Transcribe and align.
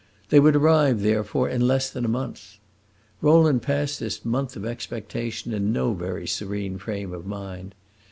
They 0.29 0.39
would 0.39 0.55
arrive, 0.55 1.01
therefore, 1.01 1.47
in 1.47 1.67
less 1.67 1.91
than 1.91 2.05
a 2.05 2.07
month. 2.07 2.57
Rowland 3.21 3.61
passed 3.61 3.99
this 3.99 4.25
month 4.25 4.55
of 4.55 4.65
expectation 4.65 5.53
in 5.53 5.71
no 5.71 5.93
very 5.93 6.25
serene 6.25 6.79
frame 6.79 7.13
of 7.13 7.27
mind. 7.27 7.75